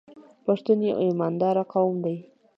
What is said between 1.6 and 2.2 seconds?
قوم دی.